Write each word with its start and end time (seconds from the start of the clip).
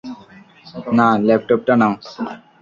না, 0.97 1.07
ল্যাপটপটা 1.27 1.73
নাও। 1.81 1.93